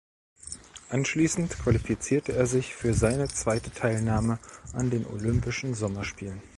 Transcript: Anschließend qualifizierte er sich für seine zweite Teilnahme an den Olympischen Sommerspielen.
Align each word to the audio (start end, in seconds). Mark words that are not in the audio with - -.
Anschließend 0.89 1.51
qualifizierte 1.59 2.33
er 2.33 2.47
sich 2.47 2.73
für 2.73 2.95
seine 2.95 3.27
zweite 3.27 3.69
Teilnahme 3.69 4.39
an 4.73 4.89
den 4.89 5.05
Olympischen 5.05 5.75
Sommerspielen. 5.75 6.41